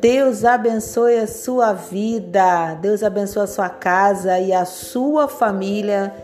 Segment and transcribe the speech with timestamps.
[0.00, 6.14] Deus abençoe a sua vida, Deus abençoe a sua casa e a sua família.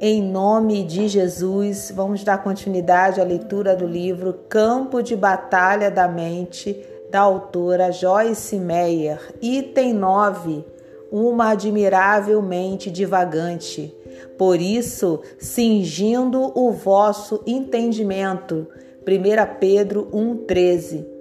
[0.00, 6.06] Em nome de Jesus, vamos dar continuidade à leitura do livro Campo de Batalha da
[6.06, 9.20] Mente, da autora Joyce Meyer.
[9.42, 10.64] Item 9:
[11.10, 13.99] Uma admirável mente divagante.
[14.38, 18.66] Por isso, cingindo o vosso entendimento.
[19.06, 21.20] 1 Pedro 1,13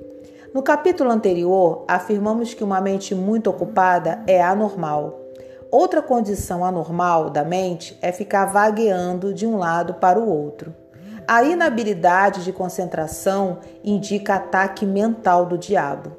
[0.52, 5.20] no capítulo anterior, afirmamos que uma mente muito ocupada é anormal.
[5.70, 10.74] Outra condição anormal da mente é ficar vagueando de um lado para o outro.
[11.28, 16.12] A inabilidade de concentração indica ataque mental do diabo.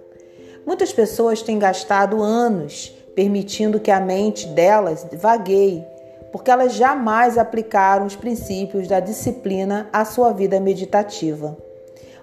[0.64, 5.84] Muitas pessoas têm gastado anos permitindo que a mente delas vagueie,
[6.32, 11.56] porque elas jamais aplicaram os princípios da disciplina à sua vida meditativa.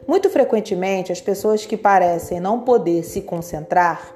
[0.07, 4.15] Muito frequentemente, as pessoas que parecem não poder se concentrar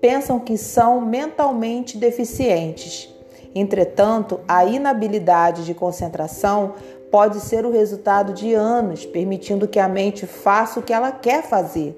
[0.00, 3.12] pensam que são mentalmente deficientes.
[3.54, 6.74] Entretanto, a inabilidade de concentração
[7.10, 11.42] pode ser o resultado de anos permitindo que a mente faça o que ela quer
[11.42, 11.94] fazer,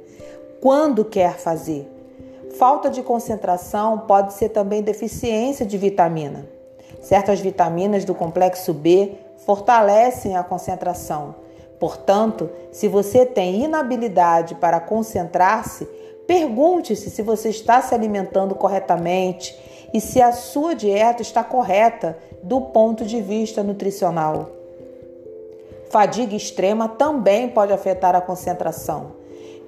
[0.61, 1.89] quando quer fazer.
[2.59, 6.54] Falta de concentração pode ser também deficiência de vitamina.
[7.01, 11.35] Certas vitaminas do complexo B fortalecem a concentração
[11.85, 15.85] Portanto, se você tem inabilidade para concentrar-se,
[16.27, 19.55] pergunte-se se você está se alimentando corretamente
[19.93, 24.51] e se a sua dieta está correta do ponto de vista nutricional.
[25.91, 29.13] Fadiga extrema também pode afetar a concentração.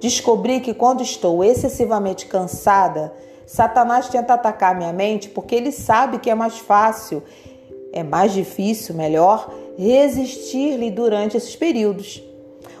[0.01, 3.13] Descobri que quando estou excessivamente cansada,
[3.47, 7.23] Satanás tenta atacar minha mente porque ele sabe que é mais fácil,
[7.93, 12.21] é mais difícil, melhor, resistir-lhe durante esses períodos.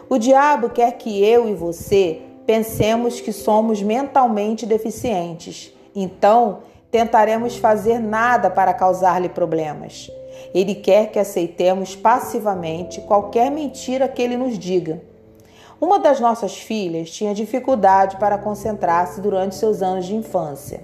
[0.09, 5.73] O diabo quer que eu e você pensemos que somos mentalmente deficientes.
[5.95, 6.59] Então,
[6.91, 10.11] tentaremos fazer nada para causar-lhe problemas.
[10.53, 15.01] Ele quer que aceitemos passivamente qualquer mentira que ele nos diga.
[15.79, 20.81] Uma das nossas filhas tinha dificuldade para concentrar-se durante seus anos de infância.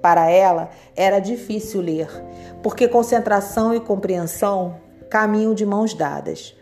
[0.00, 2.08] Para ela, era difícil ler,
[2.62, 4.76] porque concentração e compreensão
[5.10, 6.54] caminham de mãos dadas.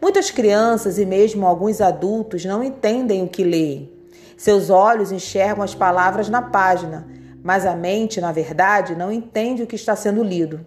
[0.00, 3.92] Muitas crianças e mesmo alguns adultos não entendem o que leem.
[4.36, 7.06] Seus olhos enxergam as palavras na página,
[7.40, 10.66] mas a mente, na verdade, não entende o que está sendo lido.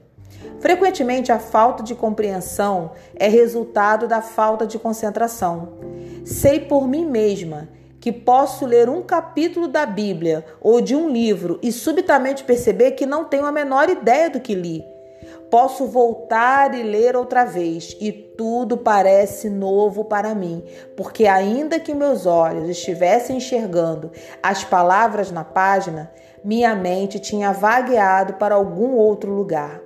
[0.62, 5.95] Frequentemente, a falta de compreensão é resultado da falta de concentração.
[6.26, 7.70] Sei por mim mesma
[8.02, 13.06] que posso ler um capítulo da Bíblia ou de um livro e subitamente perceber que
[13.06, 14.84] não tenho a menor ideia do que li.
[15.52, 20.64] Posso voltar e ler outra vez e tudo parece novo para mim,
[20.98, 24.12] porque ainda que meus olhos estivessem enxergando
[24.42, 26.12] as palavras na página,
[26.44, 29.80] minha mente tinha vagueado para algum outro lugar,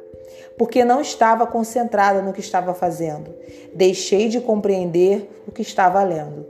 [0.58, 3.34] porque não estava concentrada no que estava fazendo.
[3.74, 6.46] Deixei de compreender o que estava lendo.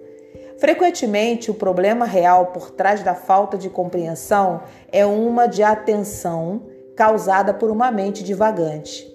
[0.59, 6.63] Frequentemente, o problema real por trás da falta de compreensão é uma de atenção
[6.97, 9.09] causada por uma mente divagante.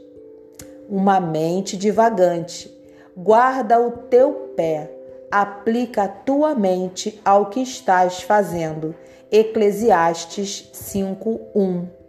[0.88, 2.74] Uma mente divagante.
[3.14, 4.90] Guarda o teu pé,
[5.30, 8.94] aplica a tua mente ao que estás fazendo.
[9.30, 12.03] Eclesiastes 5:1.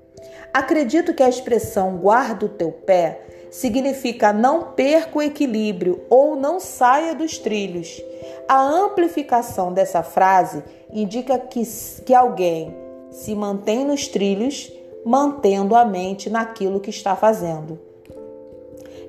[0.55, 3.19] Acredito que a expressão guarda o teu pé
[3.51, 8.01] significa não perca o equilíbrio ou não saia dos trilhos.
[8.47, 11.61] A amplificação dessa frase indica que,
[12.05, 12.73] que alguém
[13.11, 14.71] se mantém nos trilhos
[15.05, 17.77] mantendo a mente naquilo que está fazendo.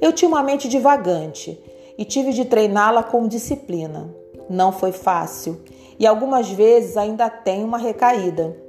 [0.00, 1.60] Eu tinha uma mente divagante
[1.96, 4.12] e tive de treiná-la com disciplina.
[4.50, 5.60] Não foi fácil
[5.96, 8.65] e algumas vezes ainda tenho uma recaída.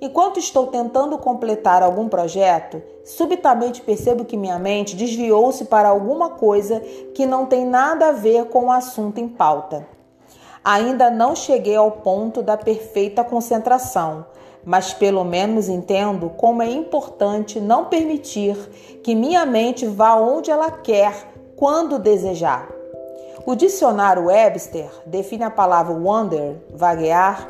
[0.00, 6.80] Enquanto estou tentando completar algum projeto, subitamente percebo que minha mente desviou-se para alguma coisa
[7.14, 9.84] que não tem nada a ver com o assunto em pauta.
[10.62, 14.24] Ainda não cheguei ao ponto da perfeita concentração,
[14.64, 18.56] mas pelo menos entendo como é importante não permitir
[19.02, 21.12] que minha mente vá onde ela quer,
[21.56, 22.68] quando desejar.
[23.44, 27.48] O dicionário Webster define a palavra wander, vaguear,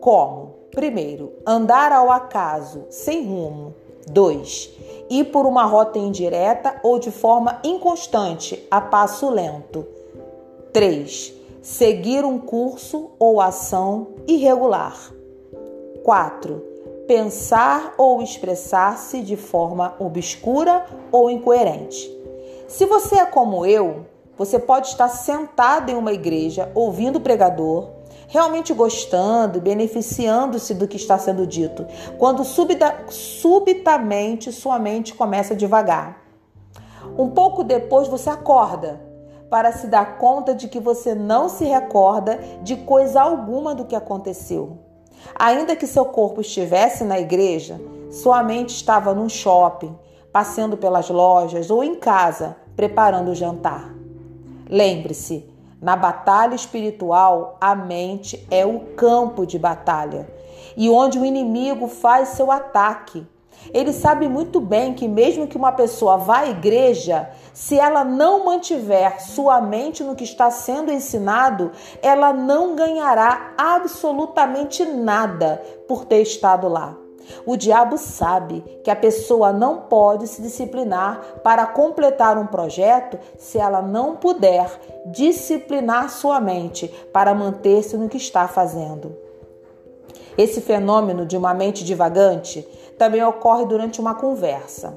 [0.00, 3.74] como: primeiro, andar ao acaso, sem rumo.
[4.06, 4.70] 2.
[5.10, 9.84] Ir por uma rota indireta ou de forma inconstante, a passo lento.
[10.72, 11.34] 3.
[11.60, 14.96] Seguir um curso ou ação irregular.
[16.04, 16.62] 4.
[17.08, 22.08] Pensar ou expressar-se de forma obscura ou incoerente.
[22.68, 24.06] Se você é como eu,
[24.38, 27.88] Você pode estar sentado em uma igreja, ouvindo o pregador,
[28.28, 31.86] realmente gostando, beneficiando-se do que está sendo dito,
[32.18, 36.22] quando subita, subitamente sua mente começa a devagar.
[37.18, 39.00] Um pouco depois você acorda
[39.50, 43.96] para se dar conta de que você não se recorda de coisa alguma do que
[43.96, 44.78] aconteceu.
[45.34, 47.80] Ainda que seu corpo estivesse na igreja,
[48.10, 49.96] sua mente estava num shopping,
[50.30, 53.94] passeando pelas lojas ou em casa, preparando o jantar.
[54.68, 55.48] Lembre-se,
[55.80, 60.28] na batalha espiritual, a mente é o campo de batalha
[60.76, 63.26] e onde o inimigo faz seu ataque.
[63.74, 68.44] Ele sabe muito bem que, mesmo que uma pessoa vá à igreja, se ela não
[68.44, 76.22] mantiver sua mente no que está sendo ensinado, ela não ganhará absolutamente nada por ter
[76.22, 76.96] estado lá.
[77.44, 83.58] O diabo sabe que a pessoa não pode se disciplinar para completar um projeto se
[83.58, 84.70] ela não puder
[85.06, 89.16] disciplinar sua mente para manter-se no que está fazendo.
[90.36, 92.66] Esse fenômeno de uma mente divagante
[92.96, 94.94] também ocorre durante uma conversa.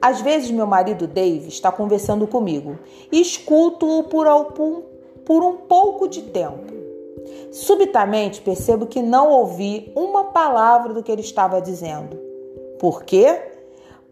[0.00, 2.78] Às vezes, meu marido Dave está conversando comigo
[3.12, 4.26] e escuto-o por,
[5.24, 6.81] por um pouco de tempo.
[7.50, 12.18] Subitamente percebo que não ouvi uma palavra do que ele estava dizendo.
[12.78, 13.40] Por quê?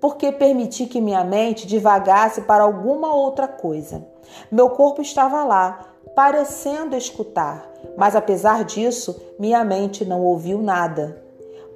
[0.01, 4.07] Porque permiti que minha mente divagasse para alguma outra coisa.
[4.51, 5.81] Meu corpo estava lá,
[6.15, 11.23] parecendo escutar, mas apesar disso, minha mente não ouviu nada.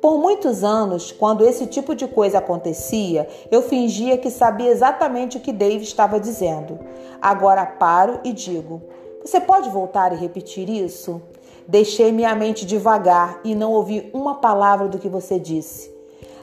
[0.01, 5.41] Por muitos anos, quando esse tipo de coisa acontecia, eu fingia que sabia exatamente o
[5.41, 6.79] que Dave estava dizendo.
[7.23, 8.83] Agora paro e digo:
[9.25, 11.23] Você pode voltar e repetir isso?
[11.67, 15.91] Deixei minha mente devagar e não ouvi uma palavra do que você disse.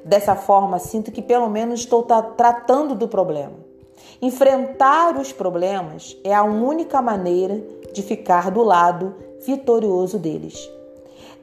[0.04, 3.54] Dessa forma, sinto que pelo menos estou tratando do problema.
[4.20, 7.62] Enfrentar os problemas é a única maneira
[7.94, 9.14] de ficar do lado
[9.46, 10.68] vitorioso deles.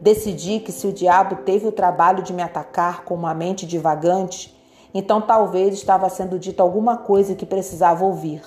[0.00, 4.52] Decidi que se o diabo teve o trabalho de me atacar com uma mente divagante,
[4.92, 8.42] então talvez estava sendo dito alguma coisa que precisava ouvir.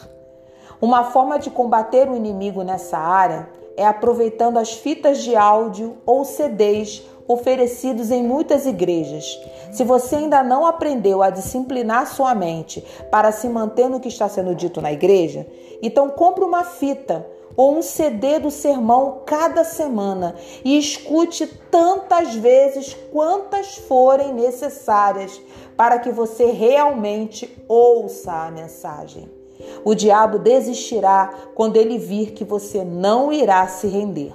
[0.81, 3.47] Uma forma de combater o inimigo nessa área
[3.77, 9.39] é aproveitando as fitas de áudio ou CDs oferecidos em muitas igrejas.
[9.71, 14.27] Se você ainda não aprendeu a disciplinar sua mente para se manter no que está
[14.27, 15.45] sendo dito na igreja,
[15.83, 20.35] então compre uma fita ou um CD do sermão cada semana
[20.65, 25.39] e escute tantas vezes quantas forem necessárias
[25.77, 29.40] para que você realmente ouça a mensagem.
[29.83, 34.33] O diabo desistirá quando ele vir que você não irá se render.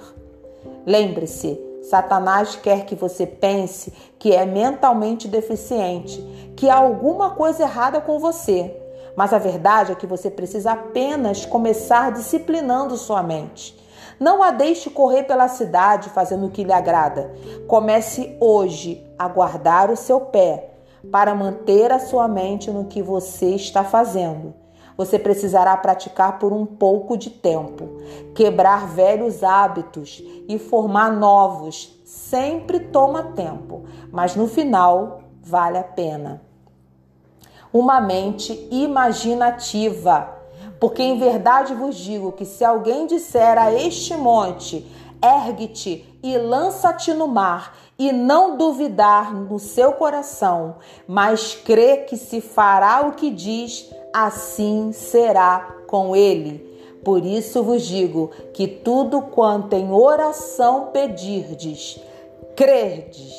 [0.85, 6.21] Lembre-se, Satanás quer que você pense que é mentalmente deficiente,
[6.55, 8.75] que há alguma coisa errada com você
[9.17, 13.75] mas a verdade é que você precisa apenas começar disciplinando sua mente.
[14.19, 17.33] Não a deixe correr pela cidade fazendo o que lhe agrada.
[17.67, 20.69] Comece hoje a guardar o seu pé
[21.11, 24.53] para manter a sua mente no que você está fazendo.
[24.97, 28.01] Você precisará praticar por um pouco de tempo,
[28.33, 32.01] quebrar velhos hábitos e formar novos.
[32.03, 36.41] Sempre toma tempo, mas no final vale a pena
[37.71, 40.35] uma mente imaginativa.
[40.79, 44.85] Porque em verdade vos digo que se alguém disser a este monte,
[45.21, 50.75] ergue-te e lança-te no mar, e não duvidar no seu coração,
[51.07, 56.65] mas crê que se fará o que diz, assim será com ele.
[57.03, 61.99] Por isso vos digo que tudo quanto em oração pedirdes,
[62.55, 63.33] crerdes,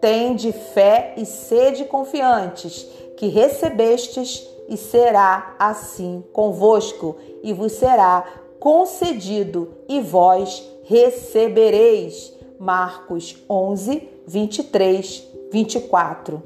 [0.00, 8.24] tende fé e sede confiantes que recebestes, e será assim convosco, e vos será
[8.58, 12.35] concedido, e vós recebereis.
[12.58, 16.42] Marcos 11, 23, 24.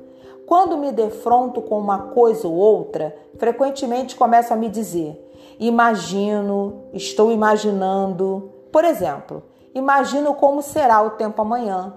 [0.47, 5.17] Quando me defronto com uma coisa ou outra, frequentemente começo a me dizer:
[5.59, 8.51] imagino, estou imaginando.
[8.73, 9.43] Por exemplo,
[9.75, 11.95] imagino como será o tempo amanhã.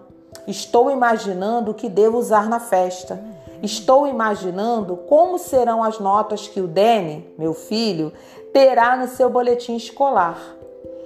[0.48, 3.24] Estou imaginando o que devo usar na festa.
[3.62, 8.12] Estou imaginando como serão as notas que o Dene, meu filho,
[8.52, 10.38] terá no seu boletim escolar.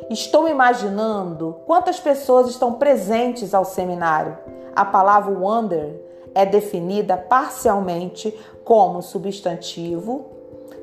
[0.09, 4.37] Estou imaginando quantas pessoas estão presentes ao seminário.
[4.73, 6.01] A palavra wonder
[6.33, 8.33] é definida parcialmente
[8.63, 10.25] como substantivo,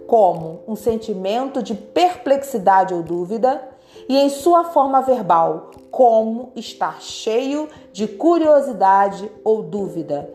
[0.07, 3.67] como um sentimento de perplexidade ou dúvida,
[4.07, 10.29] e em sua forma verbal, como estar cheio de curiosidade ou dúvida.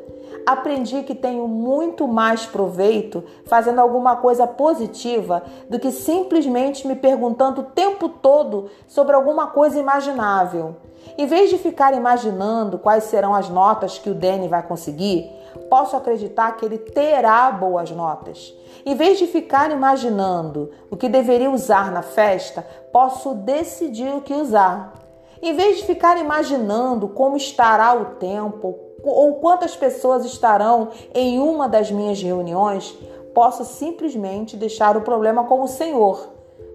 [0.45, 7.61] Aprendi que tenho muito mais proveito fazendo alguma coisa positiva do que simplesmente me perguntando
[7.61, 10.75] o tempo todo sobre alguma coisa imaginável.
[11.17, 15.29] Em vez de ficar imaginando quais serão as notas que o Danny vai conseguir,
[15.69, 18.53] posso acreditar que ele terá boas notas.
[18.85, 24.33] Em vez de ficar imaginando o que deveria usar na festa, posso decidir o que
[24.33, 24.93] usar.
[25.41, 31.67] Em vez de ficar imaginando como estará o tempo ou quantas pessoas estarão em uma
[31.67, 32.97] das minhas reuniões,
[33.33, 36.27] posso simplesmente deixar o problema com o Senhor,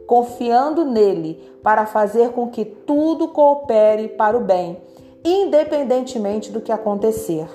[0.07, 4.79] confiando nele para fazer com que tudo coopere para o bem,
[5.25, 7.49] independentemente do que acontecer.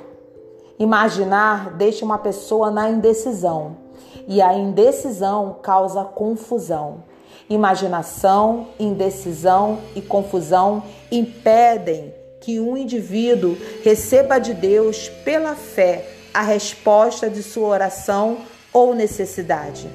[0.78, 3.78] Imaginar deixa uma pessoa na indecisão
[4.28, 7.04] e a indecisão causa confusão.
[7.50, 12.14] Imaginação, indecisão e confusão impedem
[12.50, 16.04] que um indivíduo receba de Deus pela fé
[16.34, 18.40] a resposta de sua oração
[18.74, 19.88] ou necessidade.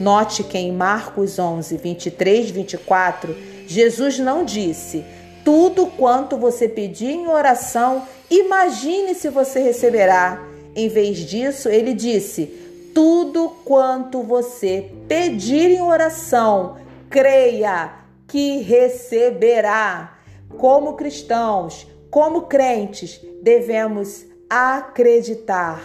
[0.00, 5.04] Note que em Marcos 11, 23, 24, Jesus não disse:
[5.44, 10.42] Tudo quanto você pedir em oração, imagine se você receberá.
[10.74, 12.46] Em vez disso, ele disse:
[12.94, 16.78] Tudo quanto você pedir em oração,
[17.10, 17.92] creia
[18.26, 20.21] que receberá.
[20.58, 25.82] Como cristãos, como crentes, devemos acreditar,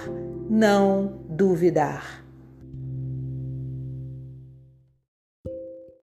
[0.50, 2.27] não duvidar.